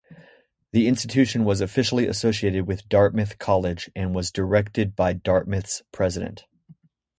The 0.71 0.87
institution 0.87 1.45
was 1.45 1.61
officially 1.61 2.07
associated 2.07 2.65
with 2.65 2.89
Dartmouth 2.89 3.37
College 3.37 3.87
and 3.95 4.15
was 4.15 4.31
directed 4.31 4.95
by 4.95 5.13
Dartmouth's 5.13 5.83
president. 5.91 6.45